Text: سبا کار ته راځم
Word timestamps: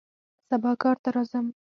سبا 0.49 0.71
کار 0.83 0.95
ته 1.03 1.09
راځم 1.15 1.45